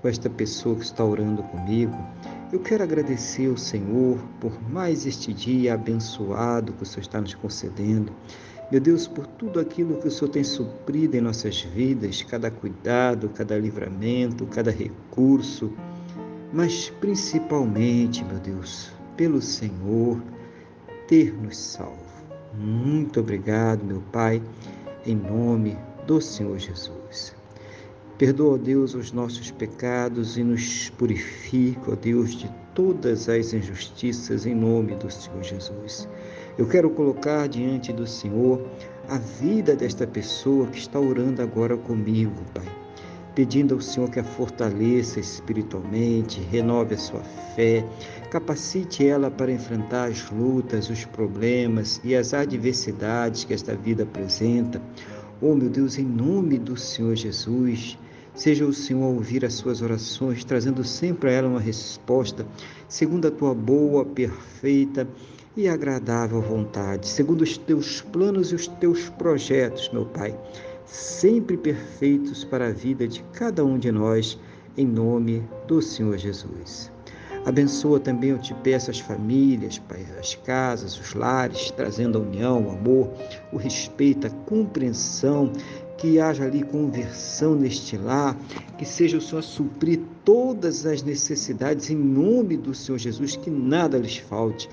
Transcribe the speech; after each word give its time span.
com 0.00 0.08
esta 0.08 0.28
pessoa 0.30 0.76
que 0.76 0.84
está 0.84 1.04
orando 1.04 1.42
comigo. 1.44 1.96
Eu 2.52 2.60
quero 2.60 2.82
agradecer 2.82 3.48
ao 3.48 3.56
Senhor 3.56 4.18
por 4.40 4.52
mais 4.70 5.06
este 5.06 5.32
dia 5.32 5.74
abençoado 5.74 6.72
que 6.72 6.82
o 6.82 6.86
Senhor 6.86 7.02
está 7.02 7.20
nos 7.20 7.34
concedendo. 7.34 8.12
Meu 8.70 8.80
Deus, 8.80 9.06
por 9.06 9.26
tudo 9.26 9.58
aquilo 9.58 9.98
que 9.98 10.08
o 10.08 10.10
Senhor 10.10 10.30
tem 10.30 10.44
suprido 10.44 11.16
em 11.16 11.20
nossas 11.20 11.60
vidas, 11.62 12.22
cada 12.22 12.50
cuidado, 12.50 13.28
cada 13.30 13.58
livramento, 13.58 14.46
cada 14.46 14.70
recurso, 14.70 15.72
mas 16.52 16.90
principalmente, 17.00 18.24
meu 18.24 18.38
Deus, 18.38 18.92
pelo 19.16 19.42
Senhor 19.42 20.22
ter 21.08 21.32
nos 21.34 21.56
salvo. 21.56 21.98
Muito 22.54 23.20
obrigado, 23.20 23.84
meu 23.84 24.00
Pai 24.12 24.40
em 25.06 25.16
nome 25.16 25.76
do 26.06 26.20
Senhor 26.20 26.58
Jesus. 26.58 27.39
Perdoa, 28.20 28.56
ó 28.56 28.58
Deus, 28.58 28.94
os 28.94 29.12
nossos 29.12 29.50
pecados 29.50 30.36
e 30.36 30.44
nos 30.44 30.90
purifica, 30.90 31.92
ó 31.92 31.94
Deus, 31.94 32.32
de 32.32 32.50
todas 32.74 33.30
as 33.30 33.54
injustiças 33.54 34.44
em 34.44 34.54
nome 34.54 34.94
do 34.96 35.10
Senhor 35.10 35.42
Jesus. 35.42 36.06
Eu 36.58 36.68
quero 36.68 36.90
colocar 36.90 37.48
diante 37.48 37.94
do 37.94 38.06
Senhor 38.06 38.60
a 39.08 39.16
vida 39.16 39.74
desta 39.74 40.06
pessoa 40.06 40.66
que 40.66 40.76
está 40.76 41.00
orando 41.00 41.40
agora 41.40 41.78
comigo, 41.78 42.34
Pai. 42.52 42.66
Pedindo 43.34 43.76
ao 43.76 43.80
Senhor 43.80 44.10
que 44.10 44.20
a 44.20 44.24
fortaleça 44.24 45.18
espiritualmente, 45.18 46.42
renove 46.42 46.96
a 46.96 46.98
sua 46.98 47.22
fé, 47.56 47.82
capacite 48.30 49.06
ela 49.06 49.30
para 49.30 49.50
enfrentar 49.50 50.10
as 50.10 50.30
lutas, 50.30 50.90
os 50.90 51.06
problemas 51.06 51.98
e 52.04 52.14
as 52.14 52.34
adversidades 52.34 53.44
que 53.44 53.54
esta 53.54 53.74
vida 53.74 54.02
apresenta. 54.02 54.78
Oh, 55.40 55.54
meu 55.54 55.70
Deus, 55.70 55.96
em 55.96 56.04
nome 56.04 56.58
do 56.58 56.76
Senhor 56.76 57.16
Jesus, 57.16 57.96
seja 58.40 58.64
o 58.64 58.72
Senhor 58.72 59.04
ouvir 59.04 59.44
as 59.44 59.52
suas 59.52 59.82
orações, 59.82 60.42
trazendo 60.44 60.82
sempre 60.82 61.28
a 61.28 61.32
ela 61.34 61.48
uma 61.48 61.60
resposta, 61.60 62.46
segundo 62.88 63.28
a 63.28 63.30
tua 63.30 63.54
boa, 63.54 64.02
perfeita 64.02 65.06
e 65.54 65.68
agradável 65.68 66.40
vontade, 66.40 67.06
segundo 67.06 67.42
os 67.42 67.58
teus 67.58 68.00
planos 68.00 68.50
e 68.50 68.54
os 68.54 68.66
teus 68.66 69.10
projetos, 69.10 69.90
meu 69.92 70.06
Pai, 70.06 70.34
sempre 70.86 71.54
perfeitos 71.54 72.42
para 72.42 72.68
a 72.68 72.72
vida 72.72 73.06
de 73.06 73.22
cada 73.34 73.62
um 73.62 73.78
de 73.78 73.92
nós, 73.92 74.38
em 74.74 74.86
nome 74.86 75.46
do 75.66 75.82
Senhor 75.82 76.16
Jesus. 76.16 76.90
Abençoa 77.44 77.98
também, 77.98 78.30
eu 78.30 78.38
te 78.38 78.52
peço, 78.54 78.90
as 78.90 79.00
famílias, 79.00 79.78
Pai, 79.78 80.06
as 80.18 80.34
casas, 80.34 80.98
os 80.98 81.14
lares, 81.14 81.70
trazendo 81.70 82.18
a 82.18 82.20
união, 82.20 82.66
o 82.66 82.70
amor, 82.70 83.10
o 83.50 83.56
respeito, 83.56 84.26
a 84.26 84.30
compreensão, 84.30 85.50
que 86.00 86.18
haja 86.18 86.44
ali 86.44 86.62
conversão 86.62 87.54
neste 87.54 87.94
lar, 87.94 88.34
que 88.78 88.86
seja 88.86 89.18
o 89.18 89.20
Senhor 89.20 89.42
suprir 89.42 90.00
todas 90.24 90.86
as 90.86 91.02
necessidades 91.02 91.90
em 91.90 91.96
nome 91.96 92.56
do 92.56 92.74
Senhor 92.74 92.96
Jesus, 92.96 93.36
que 93.36 93.50
nada 93.50 93.98
lhes 93.98 94.16
falte. 94.16 94.66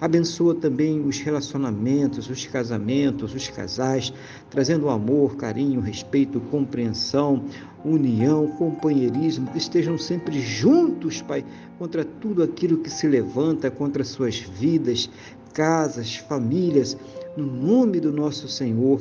Abençoa 0.00 0.54
também 0.54 1.04
os 1.04 1.18
relacionamentos, 1.18 2.30
os 2.30 2.46
casamentos, 2.46 3.34
os 3.34 3.48
casais, 3.48 4.12
trazendo 4.48 4.88
amor, 4.88 5.36
carinho, 5.36 5.80
respeito, 5.80 6.40
compreensão, 6.42 7.42
união, 7.84 8.46
companheirismo, 8.52 9.50
que 9.50 9.58
estejam 9.58 9.98
sempre 9.98 10.40
juntos, 10.40 11.20
Pai, 11.20 11.44
contra 11.76 12.04
tudo 12.04 12.40
aquilo 12.40 12.78
que 12.78 12.90
se 12.90 13.08
levanta 13.08 13.68
contra 13.68 14.04
suas 14.04 14.38
vidas, 14.38 15.10
casas, 15.52 16.14
famílias, 16.14 16.96
no 17.36 17.44
nome 17.44 17.98
do 17.98 18.12
nosso 18.12 18.46
Senhor 18.46 19.00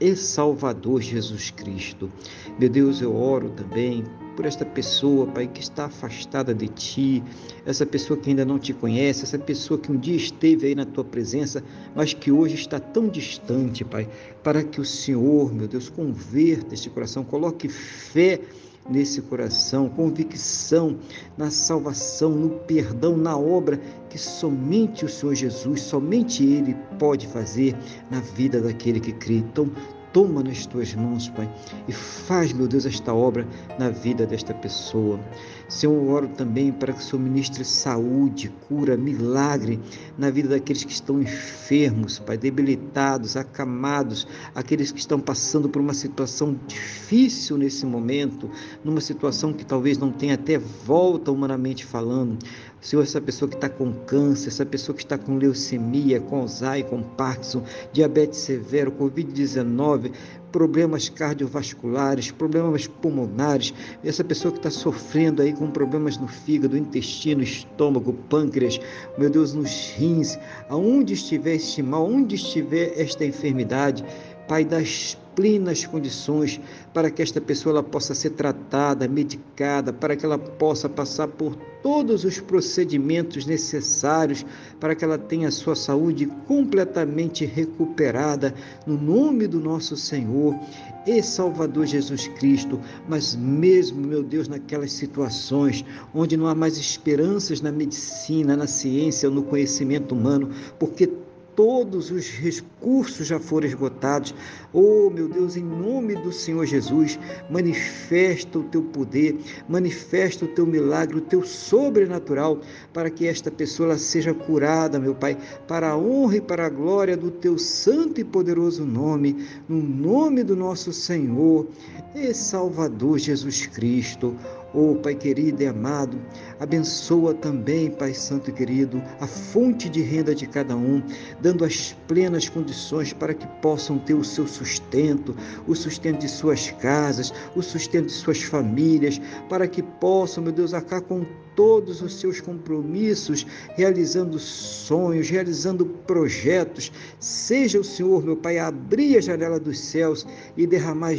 e 0.00 0.14
Salvador 0.14 1.00
Jesus 1.00 1.50
Cristo. 1.50 2.10
Meu 2.58 2.68
Deus, 2.68 3.00
eu 3.00 3.14
oro 3.14 3.50
também 3.50 4.04
por 4.36 4.44
esta 4.44 4.64
pessoa, 4.64 5.26
Pai, 5.26 5.46
que 5.46 5.60
está 5.60 5.86
afastada 5.86 6.54
de 6.54 6.68
Ti, 6.68 7.22
essa 7.64 7.86
pessoa 7.86 8.18
que 8.18 8.28
ainda 8.28 8.44
não 8.44 8.58
te 8.58 8.74
conhece, 8.74 9.24
essa 9.24 9.38
pessoa 9.38 9.80
que 9.80 9.90
um 9.90 9.96
dia 9.96 10.16
esteve 10.16 10.66
aí 10.66 10.74
na 10.74 10.84
Tua 10.84 11.04
presença, 11.04 11.64
mas 11.94 12.12
que 12.12 12.30
hoje 12.30 12.54
está 12.54 12.78
tão 12.78 13.08
distante, 13.08 13.84
Pai, 13.84 14.08
para 14.42 14.62
que 14.62 14.80
o 14.80 14.84
Senhor, 14.84 15.52
meu 15.52 15.66
Deus, 15.66 15.88
converta 15.88 16.74
este 16.74 16.90
coração, 16.90 17.24
coloque 17.24 17.68
fé 17.68 18.40
nesse 18.88 19.22
coração, 19.22 19.88
convicção 19.88 20.96
na 21.36 21.50
salvação, 21.50 22.30
no 22.30 22.50
perdão, 22.50 23.16
na 23.16 23.36
obra 23.36 23.80
que 24.08 24.18
somente 24.18 25.04
o 25.04 25.08
Senhor 25.08 25.34
Jesus, 25.34 25.82
somente 25.82 26.44
Ele 26.44 26.76
pode 26.98 27.26
fazer 27.26 27.76
na 28.10 28.20
vida 28.20 28.60
daquele 28.60 29.00
que 29.00 29.12
crê. 29.12 29.36
Então, 29.36 29.70
toma 30.16 30.42
nas 30.42 30.64
tuas 30.64 30.94
mãos, 30.94 31.28
Pai, 31.28 31.46
e 31.86 31.92
faz, 31.92 32.50
meu 32.50 32.66
Deus, 32.66 32.86
esta 32.86 33.12
obra 33.12 33.46
na 33.78 33.90
vida 33.90 34.26
desta 34.26 34.54
pessoa. 34.54 35.20
Senhor, 35.68 35.92
eu 35.92 36.08
oro 36.08 36.28
também 36.28 36.72
para 36.72 36.94
que 36.94 37.00
o 37.00 37.02
Senhor 37.02 37.20
ministre 37.20 37.62
saúde, 37.66 38.50
cura, 38.66 38.96
milagre 38.96 39.78
na 40.16 40.30
vida 40.30 40.48
daqueles 40.48 40.84
que 40.84 40.92
estão 40.92 41.20
enfermos, 41.20 42.18
Pai, 42.18 42.38
debilitados, 42.38 43.36
acamados, 43.36 44.26
aqueles 44.54 44.90
que 44.90 45.00
estão 45.00 45.20
passando 45.20 45.68
por 45.68 45.82
uma 45.82 45.92
situação 45.92 46.58
difícil 46.66 47.58
nesse 47.58 47.84
momento, 47.84 48.50
numa 48.82 49.02
situação 49.02 49.52
que 49.52 49.66
talvez 49.66 49.98
não 49.98 50.10
tenha 50.10 50.32
até 50.32 50.56
volta 50.56 51.30
humanamente 51.30 51.84
falando. 51.84 52.38
Senhor, 52.80 53.02
essa 53.02 53.20
pessoa 53.20 53.48
que 53.48 53.56
está 53.56 53.68
com 53.68 53.92
câncer, 53.92 54.48
essa 54.48 54.64
pessoa 54.64 54.94
que 54.94 55.02
está 55.02 55.16
com 55.18 55.38
leucemia, 55.38 56.20
com 56.20 56.40
Alzheimer, 56.40 56.84
com 56.84 57.02
Parkinson, 57.02 57.64
diabetes 57.92 58.40
severo, 58.40 58.92
Covid-19, 58.92 60.12
problemas 60.52 61.08
cardiovasculares, 61.08 62.30
problemas 62.30 62.86
pulmonares, 62.86 63.74
essa 64.04 64.22
pessoa 64.22 64.52
que 64.52 64.58
está 64.58 64.70
sofrendo 64.70 65.42
aí 65.42 65.52
com 65.52 65.70
problemas 65.70 66.16
no 66.16 66.28
fígado, 66.28 66.78
intestino, 66.78 67.42
estômago, 67.42 68.12
pâncreas, 68.12 68.80
meu 69.18 69.30
Deus, 69.30 69.52
nos 69.52 69.90
rins, 69.96 70.38
aonde 70.68 71.14
estiver 71.14 71.56
este 71.56 71.82
mal, 71.82 72.06
onde 72.06 72.36
estiver 72.36 72.92
esta 72.98 73.24
enfermidade, 73.24 74.04
Pai, 74.48 74.64
das 74.64 75.18
plenas 75.36 75.84
condições 75.84 76.58
para 76.94 77.10
que 77.10 77.22
esta 77.22 77.40
pessoa 77.40 77.74
ela 77.74 77.82
possa 77.82 78.14
ser 78.14 78.30
tratada, 78.30 79.06
medicada, 79.06 79.92
para 79.92 80.16
que 80.16 80.24
ela 80.24 80.38
possa 80.38 80.88
passar 80.88 81.28
por 81.28 81.54
todos 81.82 82.24
os 82.24 82.40
procedimentos 82.40 83.46
necessários 83.46 84.44
para 84.80 84.94
que 84.94 85.04
ela 85.04 85.18
tenha 85.18 85.48
a 85.48 85.52
sua 85.52 85.76
saúde 85.76 86.26
completamente 86.48 87.44
recuperada 87.44 88.54
no 88.86 88.96
nome 88.96 89.46
do 89.46 89.60
nosso 89.60 89.96
Senhor 89.96 90.58
e 91.06 91.22
Salvador 91.22 91.86
Jesus 91.86 92.26
Cristo. 92.28 92.80
Mas 93.06 93.36
mesmo, 93.36 94.00
meu 94.00 94.22
Deus, 94.22 94.48
naquelas 94.48 94.92
situações 94.92 95.84
onde 96.14 96.36
não 96.36 96.46
há 96.46 96.54
mais 96.54 96.78
esperanças 96.78 97.60
na 97.60 97.70
medicina, 97.70 98.56
na 98.56 98.66
ciência 98.66 99.28
ou 99.28 99.34
no 99.34 99.42
conhecimento 99.42 100.14
humano, 100.14 100.50
porque 100.78 101.08
todos 101.56 102.10
os 102.10 102.28
recursos 102.28 103.26
já 103.26 103.40
foram 103.40 103.66
esgotados. 103.66 104.34
Oh, 104.72 105.10
meu 105.10 105.26
Deus, 105.26 105.56
em 105.56 105.64
nome 105.64 106.14
do 106.14 106.30
Senhor 106.30 106.66
Jesus, 106.66 107.18
manifesta 107.50 108.58
o 108.58 108.64
teu 108.64 108.82
poder, 108.82 109.38
manifesta 109.66 110.44
o 110.44 110.48
teu 110.48 110.66
milagre, 110.66 111.16
o 111.16 111.22
teu 111.22 111.42
sobrenatural, 111.42 112.60
para 112.92 113.10
que 113.10 113.26
esta 113.26 113.50
pessoa 113.50 113.96
seja 113.96 114.34
curada, 114.34 115.00
meu 115.00 115.14
Pai, 115.14 115.36
para 115.66 115.90
a 115.90 115.96
honra 115.96 116.36
e 116.36 116.40
para 116.42 116.66
a 116.66 116.70
glória 116.70 117.16
do 117.16 117.30
teu 117.30 117.56
santo 117.56 118.20
e 118.20 118.24
poderoso 118.24 118.84
nome, 118.84 119.46
no 119.66 119.82
nome 119.82 120.44
do 120.44 120.54
nosso 120.54 120.92
Senhor 120.92 121.66
e 122.14 122.34
Salvador 122.34 123.18
Jesus 123.18 123.66
Cristo. 123.66 124.36
Oh, 124.78 124.94
Pai 124.94 125.14
querido 125.14 125.62
e 125.62 125.66
amado, 125.66 126.20
abençoa 126.60 127.32
também, 127.32 127.90
Pai 127.90 128.12
Santo 128.12 128.50
e 128.50 128.52
querido, 128.52 129.02
a 129.18 129.26
fonte 129.26 129.88
de 129.88 130.02
renda 130.02 130.34
de 130.34 130.46
cada 130.46 130.76
um, 130.76 131.02
dando 131.40 131.64
as 131.64 131.96
plenas 132.06 132.46
condições 132.46 133.10
para 133.10 133.32
que 133.32 133.46
possam 133.62 133.98
ter 133.98 134.12
o 134.12 134.22
seu 134.22 134.46
sustento, 134.46 135.34
o 135.66 135.74
sustento 135.74 136.18
de 136.18 136.28
suas 136.28 136.72
casas, 136.72 137.32
o 137.54 137.62
sustento 137.62 138.08
de 138.08 138.12
suas 138.12 138.42
famílias, 138.42 139.18
para 139.48 139.66
que 139.66 139.82
possam, 139.82 140.44
meu 140.44 140.52
Deus, 140.52 140.74
acabar 140.74 141.00
com 141.00 141.24
todos 141.56 142.02
os 142.02 142.20
seus 142.20 142.38
compromissos, 142.38 143.46
realizando 143.74 144.38
sonhos, 144.38 145.30
realizando 145.30 145.86
projetos. 145.86 146.92
Seja 147.18 147.80
o 147.80 147.84
Senhor, 147.84 148.22
meu 148.22 148.36
Pai, 148.36 148.58
abrir 148.58 149.16
a 149.16 149.20
janela 149.22 149.58
dos 149.58 149.80
céus 149.80 150.26
e 150.54 150.66
derramar 150.66 151.14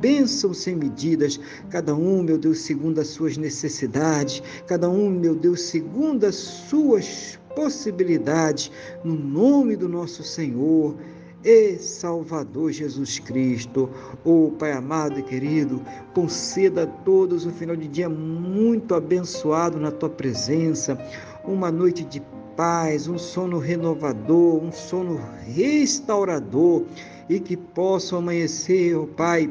bênçãos 0.00 0.58
sem 0.58 0.76
medidas, 0.76 1.38
cada 1.68 1.94
um, 1.94 2.22
meu 2.22 2.38
Deus, 2.38 2.60
segundo 2.60 2.91
segundo 2.92 3.00
as 3.00 3.08
suas 3.08 3.36
necessidades, 3.36 4.42
cada 4.66 4.88
um, 4.88 5.08
meu 5.08 5.34
Deus, 5.34 5.62
segundo 5.62 6.24
as 6.24 6.34
suas 6.34 7.38
possibilidades, 7.54 8.70
no 9.02 9.14
nome 9.14 9.76
do 9.76 9.88
nosso 9.88 10.22
Senhor 10.22 10.94
e 11.42 11.78
Salvador 11.78 12.70
Jesus 12.70 13.18
Cristo. 13.18 13.88
Oh 14.24 14.52
Pai 14.58 14.72
amado 14.72 15.18
e 15.18 15.22
querido, 15.22 15.82
conceda 16.14 16.82
a 16.82 16.86
todos 16.86 17.46
um 17.46 17.52
final 17.52 17.76
de 17.76 17.88
dia 17.88 18.08
muito 18.08 18.94
abençoado 18.94 19.78
na 19.80 19.90
tua 19.90 20.10
presença, 20.10 20.98
uma 21.44 21.70
noite 21.70 22.04
de 22.04 22.22
paz, 22.56 23.08
um 23.08 23.18
sono 23.18 23.58
renovador, 23.58 24.62
um 24.62 24.70
sono 24.70 25.18
restaurador 25.46 26.84
e 27.28 27.40
que 27.40 27.56
possam 27.56 28.18
amanhecer, 28.18 28.94
oh 28.96 29.06
Pai, 29.06 29.48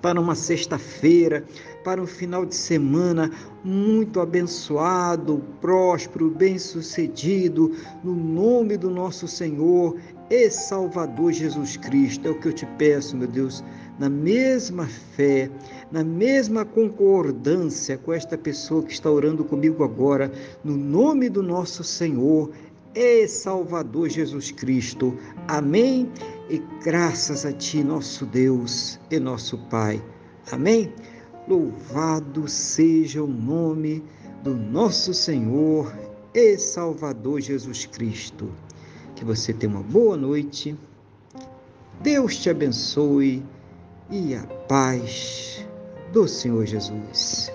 para 0.00 0.20
uma 0.20 0.34
sexta-feira, 0.34 1.44
para 1.84 2.02
um 2.02 2.06
final 2.06 2.44
de 2.44 2.54
semana 2.54 3.30
muito 3.64 4.20
abençoado, 4.20 5.42
próspero, 5.60 6.30
bem-sucedido, 6.30 7.74
no 8.02 8.14
nome 8.14 8.76
do 8.76 8.90
nosso 8.90 9.26
Senhor 9.26 9.96
e 10.30 10.50
Salvador 10.50 11.32
Jesus 11.32 11.76
Cristo. 11.76 12.28
É 12.28 12.30
o 12.30 12.38
que 12.38 12.48
eu 12.48 12.52
te 12.52 12.66
peço, 12.78 13.16
meu 13.16 13.28
Deus, 13.28 13.64
na 13.98 14.08
mesma 14.08 14.86
fé, 14.86 15.50
na 15.90 16.04
mesma 16.04 16.64
concordância 16.64 17.98
com 17.98 18.12
esta 18.12 18.36
pessoa 18.36 18.82
que 18.82 18.92
está 18.92 19.10
orando 19.10 19.44
comigo 19.44 19.82
agora, 19.82 20.30
no 20.62 20.76
nome 20.76 21.28
do 21.28 21.42
nosso 21.42 21.82
Senhor 21.82 22.50
e 22.94 23.26
Salvador 23.28 24.08
Jesus 24.08 24.50
Cristo. 24.50 25.16
Amém. 25.46 26.10
E 26.48 26.62
graças 26.82 27.44
a 27.44 27.52
Ti, 27.52 27.82
nosso 27.84 28.24
Deus 28.24 28.98
e 29.10 29.18
nosso 29.18 29.58
Pai. 29.68 30.02
Amém. 30.50 30.92
Louvado 31.48 32.46
seja 32.46 33.22
o 33.22 33.26
nome 33.26 34.04
do 34.44 34.54
nosso 34.54 35.14
Senhor 35.14 35.90
e 36.34 36.58
Salvador 36.58 37.40
Jesus 37.40 37.86
Cristo. 37.86 38.52
Que 39.16 39.24
você 39.24 39.54
tenha 39.54 39.72
uma 39.72 39.82
boa 39.82 40.14
noite. 40.14 40.76
Deus 42.02 42.36
te 42.36 42.50
abençoe 42.50 43.42
e 44.10 44.34
a 44.34 44.42
paz 44.68 45.66
do 46.12 46.28
Senhor 46.28 46.66
Jesus. 46.66 47.50